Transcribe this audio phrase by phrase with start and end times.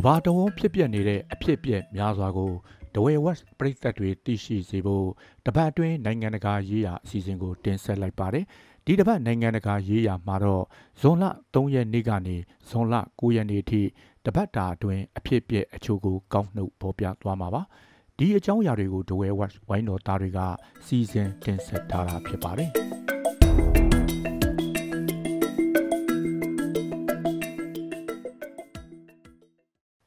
[0.00, 2.52] ကဘာတဝန်းဖြစ်ပျက်နေတဲ့အဖြစ်အပျက်များစွာကို
[2.94, 5.06] ဒဝဲဝက်ပရိသတ်တွေသိရှိစေဖို့
[5.46, 8.44] တပတ်အတွင်းနိုင်ငံတကာရေးရာအစီအစဉ်ကိုတင်ဆက်လိုက်ပါတယ်။
[8.84, 10.64] ဒီတပတ်နိုင်ငံတကာရေးရာမှာတော့
[11.00, 11.24] ဇွန်လ
[11.54, 12.36] 3ရက်နေ့ကနေ
[12.68, 13.82] ဇွန်လ9ရက်နေ့ထိ
[14.24, 17.62] တပတ်တာအတွင်းအဖြစ်အပျက်အချို့ကိုကောက်နှုတ်ပေါ်ပြသွားမှာပါ။
[18.18, 20.38] ဒီအကြောင်းအရာတွေကိုဒဝဲဝက်ဝိုင်းတော်သားတွေက
[20.86, 22.72] စီစဉ်တင်ဆက်ထားတာဖြစ်ပါတယ်။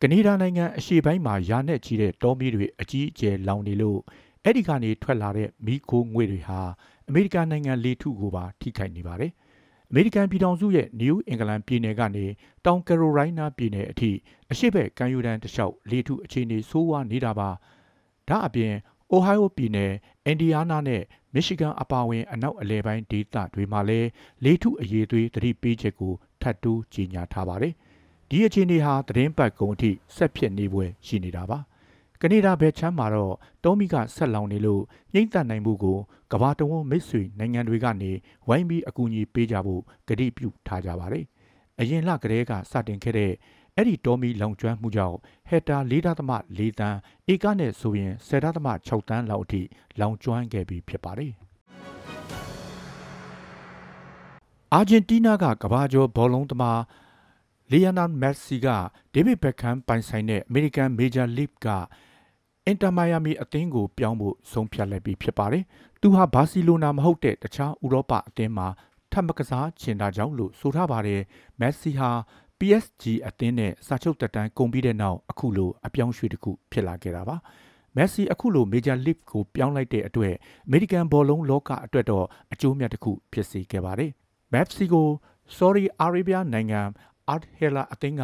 [0.03, 3.99] ကနေဒါနိုင်ငံအရှေ့ပိုင်းမှာယာနဲ့ကြီးတဲ့တောမီးတွေအကြီးအကျယ်လောင်နေလို့
[4.43, 6.61] အဲ့ဒီကနေထွက်လာတဲ့မီးခိုးငွေ့တွေဟာ
[7.07, 9.31] အမေရိကန်နိုင်ငံလေထုကိုပါထိခိုက်နေပါတယ်။
[9.89, 12.25] အမေရိကန်ပြည်ထောင်စုရဲ့နယူးအင်္ဂလန်ပြည်နယ်ကနေ
[12.65, 14.11] တောင်ကယ်ရိုလိုင်းနားပြည်နယ်အထိ
[14.51, 17.49] အရှေ့ဘက်ကမ်းရိုးတန်းတစ်လျှောက်လေထုအခြေအနေဆိုးဝါးနေတာပါ။
[18.29, 18.73] ဒါအပြင်
[19.11, 19.91] အိုဟိုင်းအိုပြည်နယ်
[20.25, 21.01] အင်ဒီယားနားနဲ့
[21.33, 24.09] မီရှီဂန်အပါအဝင်အနောက်အလယ်ပိုင်းဒေသတွေမှာလည်း
[24.43, 27.75] လေထုအရေးသွေးသတိပေးချက်ကိုထပ်တိုးကြေညာထားပါတယ်။
[28.33, 31.59] ဒီအခြေအနေဟာသတင်းပတ်ကုန်အထိဆက်ဖြစ်နေပွဲရှိနေတာပါ
[32.21, 34.81] ကနေဒါဘက်ချမ်းမှာတော့တောမီကဆက်လောင်နေလို့
[35.13, 35.97] နှိမ့်သက်နိုင်မှုကို
[36.31, 38.11] ကဘာတဝန်းမိတ်ဆွေနိုင်ငံတွေကနေ
[38.47, 41.25] ဝိုင်းပြီးအကူအညီပေးကြဖို့ကတိပြုထားကြပါတယ်
[41.79, 43.31] အရင်လကတည်းကစတင်ခဲ့တဲ့
[43.75, 45.17] အဲ့ဒီတောမီလောင်ကျွမ်းမှုကြောင့်
[45.49, 46.97] ဟက်တာ4.4တန်း
[47.33, 49.61] ဧကနဲ့ဆိုရင်10.6တန်းလောက်အထိ
[49.99, 51.33] လောင်ကျွမ်းခဲ့ပြီးဖြစ်ပါတယ်
[54.73, 56.81] အာဂျင်တီးနားကကဘာကျော်ဘောလုံးသမား
[57.71, 58.67] လီယနာမက်ဆီက
[59.13, 61.67] ဒေးဗစ်ဘက်ခမ်ပိုင်ဆိုင်တဲ့အမေရိကန်မေဂျာလိဂ်က
[62.65, 65.63] အင်တာမိုင်ယာမီအသင်းကိုပြောင်းဖို့ဆုံးဖြတ်လိုက်ပြီးဖြစ်ပါတယ်။
[66.01, 68.67] သူဟာဘာစီလိုနာမဟုတ်တဲ့တခြားဥရောပအသင်းမှာ
[69.11, 71.21] ထပ်မကစားချင်တာကြောင့်လို့ဆိုထားပါတယ်။
[71.59, 72.09] မက်ဆီဟာ
[72.59, 77.35] PSG အသင်းနဲ့စာချုပ်တက်တန်းကုန်ပြီးတဲ့နောက်အခုလိုအပြောင်းရွှေ့တစ်ခုဖြစ်လာခဲ့တာပါ။
[77.95, 80.33] မက်ဆီအခုလိုမေဂျာလိဂ်ကိုပြောင်းလိုက်တဲ့အတွက်
[80.65, 84.11] အမေရိကန်ဘောလုံးလောကအတွက်တော့အကျိုးမြတ်တစ်ခုဖြစ်စေခဲ့ပါတယ်။
[84.53, 85.07] မက်ဆီကို
[85.57, 86.81] Saudi Arabia နိုင်ငံ
[87.31, 88.23] အာတ်ဟဲလာအသင်းက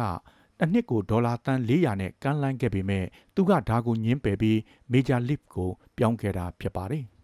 [0.58, 3.04] တစ်နှစ်ကိုဒေါ်လာတန်400နဲ့ကမ်းလှမ်းခဲ့ပေမဲ့
[3.34, 4.58] သူကဒါကိုညှင်းပယ်ပြီး
[4.92, 7.04] မေဂျာလိဂ်ကိုပြောင်းခဲ့တာဖြစ်ပါတယ်။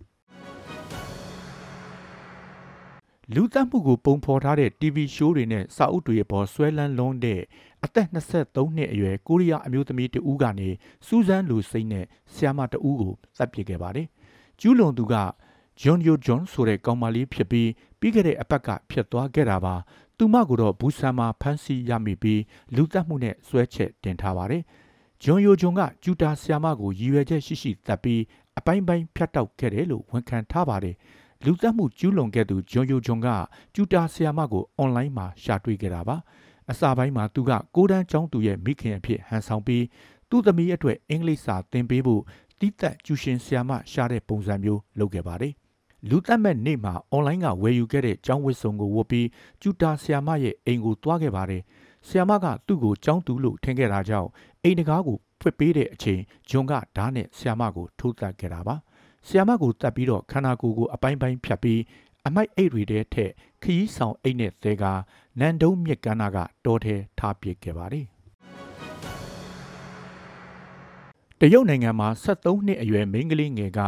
[3.34, 7.40] လူသက်မှုကိုပုံဖော်ထားတဲ့ TV show တွေနဲ့စာအုပ်တွေပေါ်ဆွဲလန်းလွန်းတဲ့
[7.84, 10.68] အသက်23နှစ်အရွယ်ကိုရီးယားအမျိုးသမီးတဦးကနေ
[11.06, 14.06] စူဇန်လူစိမ့်နဲ့ဆီယာမတဦးကိုသတ်ပစ်ခဲ့ပါတယ်။
[14.60, 15.14] ကျူးလွန်သူက
[15.80, 17.70] ဂျွန်ယိုဂျွန်ဆိုတဲ့ကောင်မလေးဖြစ်ပြီး
[18.00, 19.74] ပြီးခဲ့တဲ့အပတ်ကဖြစ်သွားခဲ့တာပါ
[20.18, 22.40] သူမကိုတော့ဘူးဆန်မှာဖမ်းဆီးရမိပြီး
[22.74, 24.62] လူတက်မှုနဲ့ဆွဲချက်တင်ထားပါတယ်
[25.22, 28.20] ဂျွန်ယိုဂျွန်ကကျူတာဆီယာမကိုရည်ရွယ်ချက်ရှိရှိတပ်ပြီး
[28.58, 30.96] အပိုင်းပိုင်းဖြတ်တောက်ခဲ့တယ်လို့ဝန်ခံထားပါတယ်
[31.44, 33.28] လူသက်မှုကျူးလွန်ခဲ့သူဂျွန်ယိုဂျွန်က
[33.74, 36.16] ကျူတာဆီယာမကိုအွန်လိုင်းမှာရှာတွေ့ခဲ့တာပါ
[36.70, 39.84] အစာပိုင်းမှာသူကကိုတန်းကျောင်းသူရဲ့မိခင်အဖြစ်ဟန်ဆောင်ပြီး
[40.30, 42.22] သူ့သမီးအတွက်အင်္ဂလိပ်စာသင်ပေးဖို့
[42.60, 45.54] တိသက်ကျူရှင်ဆီယာမရှာတဲ့ပုံစံမျိုးလုပ်ခဲ့ပါတယ်
[46.10, 49.28] လူသက်မဲ့နေ့မှာအွန်လိုင်းကဝယ်ယူခဲ့တဲ့ကျောင်းဝတ်စုံကိုဝတ်ပြီး
[49.60, 51.62] ကျူတာဆီယာမရဲ့အိမ်ကိုတွားခဲ့ပါတယ်။
[52.06, 54.28] ဆီယာမကသူ့ကိုကျောင်းသူလို့ထင်ခဲ့တာကြောင့်
[54.62, 58.76] အိမ်တကားကိုဖွင့်ပေးတဲ့အချိန်ဂျွန်ကဓာတ်နဲ့ဆီယာမကိုထိုးတက်ခဲ့တာပါ။
[59.26, 61.80] ဆီယာမကိုတတ်ပြီးတော့ခန္ဓာကိုယ်ကိုအပိုင်းပိုင်းဖြတ်ပြီး
[62.26, 63.30] အမိုက်အိတ်တွေထဲထက်
[63.62, 64.84] ခရီးဆောင်အိတ်နဲ့သဲက
[65.40, 68.06] နန်တုံးမြစ်ကမ်းနာကတောထဲထားပစ်ခဲ့ပါတယ်။
[71.40, 73.80] တရုတ်နိုင်ငံမှာ73နှစ်အရွယ်မိန်းကလေးငယ်က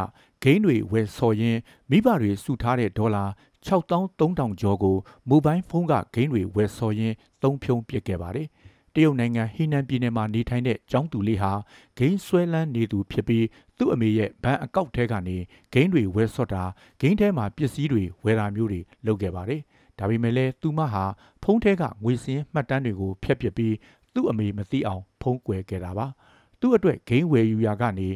[0.43, 1.59] ဂိမ်းတွေဝယ်ဆော်ရင်း
[1.89, 3.25] မိဘတွေစုထားတဲ့ဒေါ်လာ
[3.67, 4.97] 6300ကျော်ကို
[5.29, 8.47] မိုဘိုင်းဖုန်းကဂိမ်းတွေဝယ်ဆော်ရင်းသုံးဖြုံးပစ်ခဲ့ပါတယ်။
[8.93, 11.51] တရုတ်နိုင်ငံဟီနန်ပြည်နယ်မှာနေထိုင်တဲ့ကျောင်းသူလေးဟာ
[11.97, 13.45] ဂိမ်းဆွဲလန်းနေသူဖြစ်ပြီး
[13.77, 15.37] သူ့အမေရဲ့ဘဏ်အကောင့်ထဲကနေ
[15.73, 16.63] ဂိမ်းတွေဝယ်ဆော့တာ
[17.01, 19.61] ဂိမ်းထဲမှာပစ္စည်းတွေဝယ်တာမျိုးတွေလုပ်ခဲ့ပါတယ်။
[19.99, 21.03] ဒါပေမဲ့လည်းသူမဟာ
[21.43, 23.75] ဖုန်းထဲကငွေစင်းမှတ်တမ်းတွေကိုဖျက်ပစ်ပြီး
[24.13, 26.07] သူ့အမေမသိအောင်ဖုံးကွယ်ခဲ့တာပါ။
[26.59, 28.09] သူ့အတွက်ဂိမ်းဝယ်ယူရာကနေ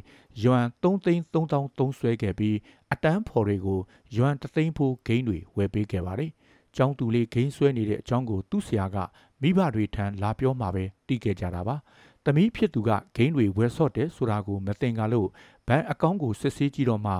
[0.44, 2.57] ယွမ်3သိန်း3000သုံးဆွဲခဲ့ပြီး
[2.94, 3.79] အတန်းဖော်တွေကို
[4.16, 6.31] ယွမ်3သိန်းဖို့ဂိမ်းတွေဝယ်ပေးခဲ့ပါတယ်။
[6.75, 8.97] ကျောင်းသူလေးဂိမ်းဆွဲနေတဲ့အကြောင်းကိုသူ့ဆရာက
[9.41, 11.75] မိဘတွေထံလာပြောမှပဲသိခဲ့ကြတာပါ။
[12.25, 15.28] သမီးဖြစ်သူကဂိမ်းတွေဝယ်ဆော့တယ်ဆိုတာကိုမသိင်ကလို့
[15.68, 17.13] ဘဏ်အကောင့်ကိုစစ်ဆေးကြည့်တော့မှ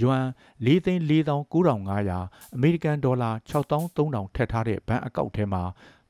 [0.00, 0.24] ယွမ်
[0.66, 5.62] ၄သိန်း4900အမေရိကန်ဒေါ်လာ6300ထည့်ထားတဲ့ဘဏ်အကောင့်ထဲမှာ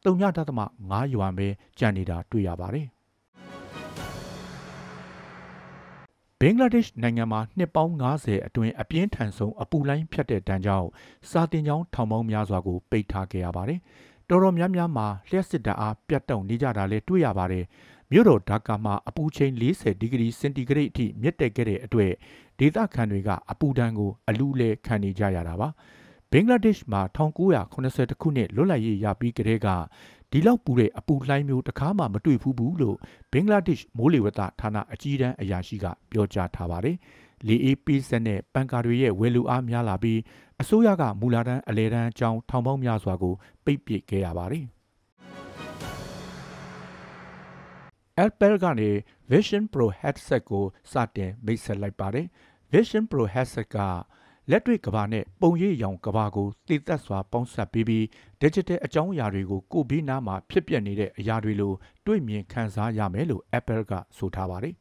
[0.04, 1.48] 3.5ယွမ်ပဲ
[1.78, 2.86] ကျန်နေတာတွေ့ရပါတယ်
[6.40, 10.88] ဘင်္ဂလားဒေ့ရှ်နိုင်ငံမှာနှစ်ပေါင်း90အတွင်းအပြင်းထန်ဆုံးအပူလိုင်းဖြတ်တဲ့တန်းကြောင့်
[11.30, 13.80] စာတင်ကျောင်းထောင်ပေါင်းများစွာကိုပိတ်ထားခဲ့ရပါတယ်။
[14.28, 17.64] တော်တော်များများမှာလျှက်စစ်တအားပြတ်တောက်နေကြတာလည်းတွေ့ရပါတယ်။
[18.10, 22.12] မြို့တော်ဒါကာမှာအပူချိန်40ဒီဂရီစင်တီဂရိတ်အထိမြင့်တက်ခဲ့တဲ့အတွက်
[22.58, 25.68] ဒေသခံတွေကအပူဒဏ်ကိုအလူလဲခံနေကြရတာပါ။
[26.32, 29.68] ဘင်္ဂလားဒေ့ရှ်မှာ1980ခုနှစ်လွတ်လပ်ရေးရပြီးကတည်းက
[30.30, 32.96] ဒီလောက်ပူတဲ့အပူလှိုင်းမျိုးတစ်ခါမှမတွေ့ဘူးဘူးလို့
[33.32, 36.96] ဘင်္ဂလားဒေ့ရှ်မိုးလေဝသဌာနအကြီးတန်းအရာရှိကပြောကြားထားပါတယ်။
[37.46, 40.20] လေအေးပေးဆက်တဲ့ပန်ကာတွေရဲ့ဝယ်လူအားများလာပြီး
[40.60, 43.34] အစိုးရကမူလာတန်းအလဲတန်းအကြောင်းထောင်ပေါင်းများစွာကို
[43.64, 44.64] ပိတ်ပစ်ခဲ့ရပါတယ်။
[48.24, 48.90] Apple ကနေ
[49.30, 52.26] Vision Pro headset ကိုစတင်မိတ်ဆက်လိုက်ပါတယ်
[52.72, 53.76] Vision Pro headset က
[54.50, 58.04] လက်တွေ့ကဘာနဲ့ပုံရိပ်ရောင်ကဘာကိုတည်သက်စွာပေါင်းစပ်ပြီးပြီး
[58.40, 61.72] digital အကြောင်းအရာတွေကိုကိုယ်ပြီးနားမှာဖြစ်ပျက်နေတဲ့အရာတွေလို
[62.06, 64.74] တွေ့မြင်ခံစားရမယ်လို့ Apple ကဆိုထားပါတယ်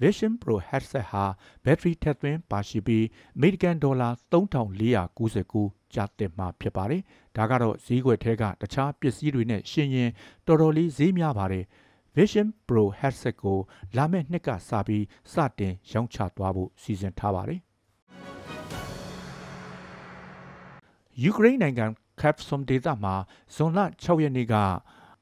[0.00, 1.24] Vision Pro headset ဟာ
[1.64, 3.04] ဘက်ထရီထည့်သွင်းပါရှိပြီး
[3.36, 7.02] အမေရိကန်ဒေါ်လာ3499ကျာတင်မှာဖြစ်ပါတယ်။
[7.36, 10.10] ဒါကတော့ဈေးကွက်ထဲကတခြားပစ္စည်းတွေနဲ့ရှင်ရင်
[10.46, 11.64] တော်တော်လေးဈေးများပါတယ်။
[12.16, 13.58] Vision Pro headset ကို
[13.96, 17.60] လာမယ့်နှစ်ကစပြီးစတင်ရောင်းချသွားဖို့စီစဉ်ထားပါတယ်။
[21.22, 21.86] ယူကရိန်းနိုင်ငံ
[22.20, 23.14] ခက်ဆွမ်ဒေသမှာ
[23.54, 24.54] ဇွန်လ6ရက်နေ့က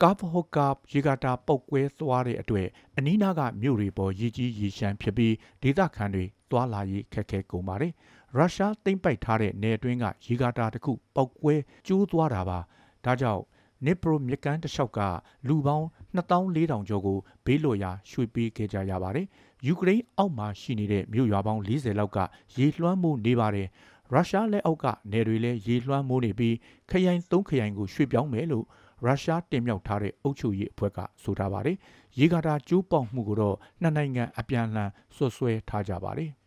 [0.03, 7.93] ကာဖဟိုကာရေကာတာပုတ်ကွဲသွားတဲ့အတွက်အနီးနားကမြို့တွေပေါ်ရည်ကြီးရေရှမ်းဖြစ်ပြီးဒေသခံတွေသွားလာရေးခက်ခဲကုန်ပါတယ်။
[8.37, 11.55] ရုရှားသိမ်းပိုက်ထားတဲ့နယ်အတွင်းကရေကာတာတစ်ခုပုတ်ကွဲ
[11.87, 12.59] ကျိုးသွားတာပါ။
[13.05, 13.43] ဒါကြောင့်
[13.85, 15.01] နစ်ပရိုမြကန်းတစ်လျှောက်က
[15.49, 15.87] လူပေါင်း
[16.17, 19.27] 2400ကျော်ကိုဘေးလွတ်ရာရွှေ့ပေးခဲ့ကြရပါတယ်။
[19.67, 22.19] ယူကရိန်းအောက်မှာရှိနေတဲ့မြို့ရွာပေါင်း40လောက်က
[22.57, 23.69] ရေလွှမ်းမှုနေပါတယ်။
[24.15, 26.57] ရုရှားလက်အောက်ကနယ်တွေလည်းရေလွှမ်းမိုးနေပြီး
[26.91, 28.67] ခရိုင်၃ခရိုင်ကိုရွှေ့ပြောင်းမယ်လို့
[29.05, 31.77] ရုရှားတင်မြှောက်ထားတဲ့အုပ်ချုပ်ရေးအဖွဲ့ကဆိုထားပါတယ်။
[32.19, 36.31] ရေကာတာကျိုးပေါက်မှုကိုတော့နှစ်နိုင်ငံအပြန်အလှန်ဆွဆွဲထားကြပါတယ်။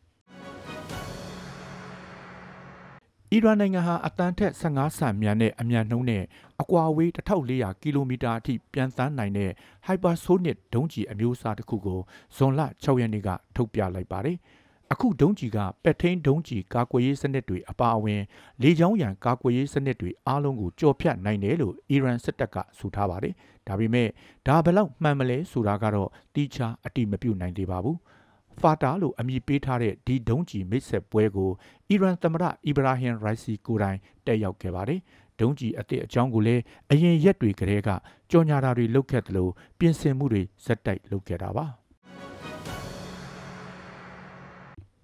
[3.33, 6.23] အီရန်နိုင်ငံဟာအတန်ထက်15ဆန်မြန်တဲ့အမြန်နှုန်းနဲ့
[6.61, 9.51] အကွာအဝေး1400ကီလိုမီတာအထိပြန်သန်းနိုင်တဲ့
[9.87, 11.99] hypersonic ဒုံးကျည်အမျိုးအစားတစ်ခုကို
[12.35, 14.37] ဇွန်လ6ရက်နေ့ကထုတ်ပြလိုက်ပါတယ်။
[14.93, 18.21] အခုဒုံးကျည်ကပက်ထိန်ဒုံးကျည်ကာကွယ်ရေးစနစ်တွေအပါအဝင်
[18.61, 23.33] လေကြောင်းရန်ကာကွယ်ရေးစနစ်တွေအားလုံးကိုကြော်ဖြတ်နိုင်တယ်လို့အီရန်စစ်တပ်ကဆိုထားပါတယ်။
[23.67, 24.07] ဒါပေမဲ့
[24.47, 27.97] ဒါဘယ်လောက်မှန်မလဲဆိုတာကတော့တိကျအတိမပြုတ်နိုင်သေးပါဘူး။
[28.59, 31.51] ဖာတာလို့အမည်ပေးထားတဲ့ဒီဒုံးကျည်မိတ်ဆက်ပွဲကို
[31.89, 34.99] အီရန်သမ္မတအီဗရာဟင်ရိုက်စီကိုတိုင်တက်ရောက်ခဲ့ပါတယ်။
[35.39, 36.61] ဒုံးကျည်အသစ်အကြောင်းကိုလည်း
[36.91, 37.89] အရင်ရက်တွေကတည်းက
[38.31, 41.67] ကြော်ညာတာတွေလုပ်ခဲ့တယ်လို့ပြင်ဆင်မှုတွေဇက်တိုက်လုပ်ခဲ့တာပါ။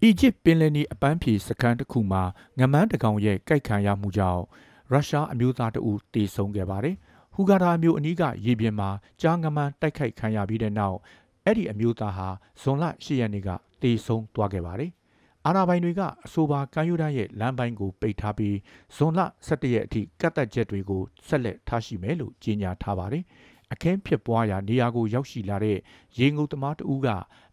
[0.03, 2.23] အီဂျစ်ပင်လယ်နီအပန်းဖြေစခန်းတစ်ခုမှာ
[2.59, 4.43] ငမန်းတကောင်ရဲ့ကြိုက်ခံရမှုကြောင့်
[4.91, 6.95] ရုရှားအမျိုးသားတအူတေဆုံးခဲ့ပါတယ်။
[7.33, 8.89] ဟူဂါဒါမျိုးအနီးကရေပြင်မှာ
[9.21, 10.97] ကြားငမန်းတိုက်ခိုက်ခံရပြီးတဲ့နောက်
[11.45, 12.27] အဲ့ဒီအမျိုးသားဟာ
[12.61, 13.49] ဇွန်လ10ရက်နေ့က
[13.81, 14.91] တေဆုံးသွားခဲ့ပါတယ်။
[15.45, 18.55] အာနာပိုင်တွေကအဆိုပါကမ်းရိုးတန်းရဲ့လမ်းပိုင်းကိုပိတ်ထားပြီး
[18.95, 23.23] ဇွန်လ17ရက်အထိကတ်သက်ချက်တွေကိုဆက်လက်ထားရှိမယ်လို့ကြေညာထားပါတယ်။
[23.73, 25.77] အခင်းဖြစ်ပွားရာနေရာကိုရောက်ရှိလာတဲ့
[26.17, 27.07] ရေငုပ်သမားတဦးက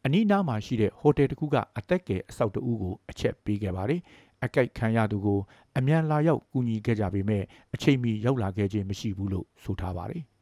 [0.05, 4.01] အနီးနားမှာရှိတဲ့ဟိုတယ်တစ်ခုကအသက်ငယ်အဆောက်တဦးကိုအချက်ပေးခဲ့ပါတယ်။
[4.45, 5.41] အကြိုက်ခံရသူကို
[5.79, 7.43] အမြန်လာရောက်ကူညီခဲ့ကြပေမဲ့
[7.75, 10.25] အချိန်မီရောက်လာခဲ့ခြင်းမရှိဘူးလို့ဆိုထားပါတယ်။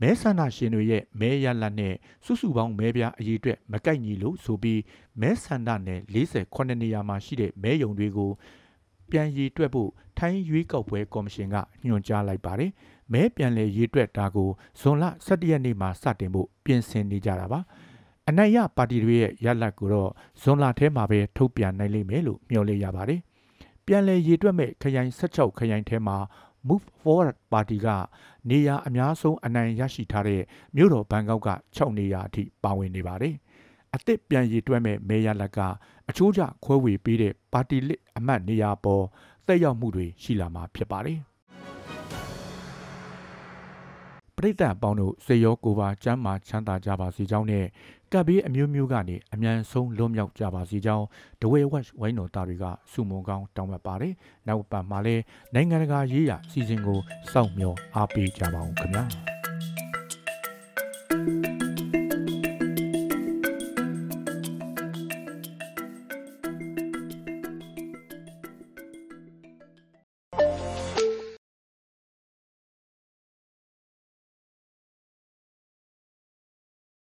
[0.00, 1.94] မဲဆန္ဒရှင်တွေရဲ့မဲရလတ်နဲ့
[2.24, 4.80] စုစုပေါင်းမဲပြားအရေးအတွက်မကိုက်ညီလို့ဆိုပြီး
[5.20, 8.30] မဲဆန္ဒနယ်48နေရာမှာရှိတဲ့မဲယုံတွေကို
[9.10, 12.70] ပြန်ရည်တွက်ဖို့ထိုင်းရွေးကောက်ပွဲကော်မရှင်ကညွှန်ကြားလိုက်ပါတယ်။
[13.12, 14.48] မဲပြန်လည်ရည်တွက်တာကို
[14.80, 17.60] ဇွန်လ17ရက်နေ့မှာစတင်ဖို့ပြင်ဆင်နေကြတာပါ။
[18.28, 20.10] အနိုင်ရပါတီတွေရဲ့ရလဒ်ကိုတော့
[20.40, 23.20] ဇွန်လထဲမှာပဲထုတ်ပြန်နိုင်လိမ့်မယ်လို့မျှော်လင့်ရပါတယ်။
[23.86, 26.16] ပြန်လည်ရည်တွက်မဲ့ခရိုင်16ခရိုင်ထဲမှာ
[26.68, 27.86] Move Forward ပါတီက
[28.50, 30.42] နေရာအများဆုံးအနိုင်ရရှိထားတဲ့
[30.76, 33.34] မြို့တော်ဘန်ကောက်က6နေရာအထိပါဝင်နေပါတယ်။
[33.94, 35.58] အသစ်ပြန်ရည်တွဲမဲ့မဲရလက်က
[36.08, 39.04] အချိုးကျခွဲဝေပေးတဲ့ပါတီလစ်အမတ်နေရာပေါ်
[39.46, 41.18] သက်ရောက်မှုတွေရှိလာမှာဖြစ်ပါတယ်။
[44.36, 47.64] ပရိသတ်ပေါင်းတို့စေရောကိုပါကျမ်းမာချမ်းသာကြပါစေကြောင်းနဲ့
[48.12, 51.06] ကပ်ဘေးအမျိုးမျိုးကနေအမြန်ဆုံးလွတ်မြောက်ကြပါစေကြောင်း
[51.40, 54.12] ဒဝဲဝက်ဝိုင်းတော်သားတွေကစုမုံကောင်းတောင်းပန်ပါတယ်။
[54.46, 55.22] နောက်ပတ်မှာလည်း
[55.54, 56.98] နိုင်ငံတကာရေးရာစီစဉ်ကို
[57.32, 59.04] စောင့်မျှော်အားပေးကြပါအောင်ခင်ဗျာ။